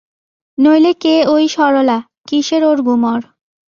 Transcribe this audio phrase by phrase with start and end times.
[0.57, 1.97] নইলে কে ঐ সরলা,
[2.27, 3.21] কিসের ওর গুমর।